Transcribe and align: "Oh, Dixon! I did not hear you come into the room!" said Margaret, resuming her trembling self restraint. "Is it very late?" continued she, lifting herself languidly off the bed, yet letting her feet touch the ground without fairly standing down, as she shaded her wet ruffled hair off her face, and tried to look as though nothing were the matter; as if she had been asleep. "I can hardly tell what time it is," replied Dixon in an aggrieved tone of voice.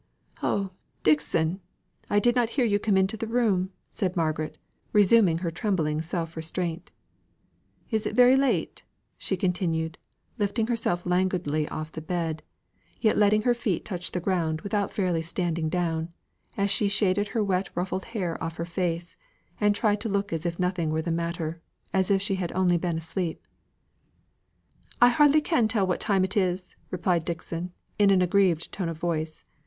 "Oh, 0.41 0.71
Dixon! 1.03 1.61
I 2.09 2.17
did 2.17 2.35
not 2.35 2.49
hear 2.57 2.65
you 2.65 2.79
come 2.79 2.97
into 2.97 3.15
the 3.17 3.27
room!" 3.27 3.69
said 3.91 4.15
Margaret, 4.17 4.57
resuming 4.93 5.37
her 5.45 5.51
trembling 5.51 6.01
self 6.01 6.35
restraint. 6.35 6.89
"Is 7.91 8.07
it 8.07 8.15
very 8.15 8.35
late?" 8.35 8.81
continued 9.23 9.99
she, 10.01 10.39
lifting 10.41 10.65
herself 10.65 11.05
languidly 11.05 11.69
off 11.69 11.91
the 11.91 12.01
bed, 12.01 12.41
yet 12.99 13.15
letting 13.15 13.43
her 13.43 13.53
feet 13.53 13.85
touch 13.85 14.09
the 14.11 14.19
ground 14.19 14.61
without 14.61 14.89
fairly 14.89 15.21
standing 15.21 15.69
down, 15.69 16.11
as 16.57 16.71
she 16.71 16.87
shaded 16.87 17.27
her 17.27 17.43
wet 17.43 17.69
ruffled 17.75 18.05
hair 18.05 18.43
off 18.43 18.57
her 18.57 18.65
face, 18.65 19.17
and 19.59 19.75
tried 19.75 20.01
to 20.01 20.09
look 20.09 20.33
as 20.33 20.41
though 20.41 20.51
nothing 20.57 20.89
were 20.89 21.03
the 21.03 21.11
matter; 21.11 21.61
as 21.93 22.09
if 22.09 22.23
she 22.23 22.37
had 22.37 22.51
been 22.81 22.97
asleep. 22.97 23.45
"I 24.99 25.09
can 25.09 25.15
hardly 25.17 25.41
tell 25.41 25.85
what 25.85 25.99
time 25.99 26.23
it 26.23 26.35
is," 26.35 26.75
replied 26.89 27.23
Dixon 27.23 27.71
in 27.99 28.09
an 28.09 28.23
aggrieved 28.23 28.71
tone 28.71 28.89
of 28.89 28.97
voice. 28.97 29.45